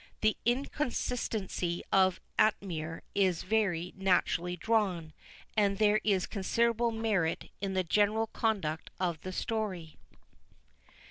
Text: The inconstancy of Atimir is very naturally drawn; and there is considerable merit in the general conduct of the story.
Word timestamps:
The 0.21 0.35
inconstancy 0.45 1.83
of 1.91 2.19
Atimir 2.39 3.03
is 3.13 3.43
very 3.43 3.93
naturally 3.95 4.57
drawn; 4.57 5.13
and 5.55 5.77
there 5.77 6.01
is 6.03 6.25
considerable 6.25 6.89
merit 6.89 7.51
in 7.61 7.75
the 7.75 7.83
general 7.83 8.25
conduct 8.25 8.89
of 8.99 9.21
the 9.21 9.31
story. 9.31 9.97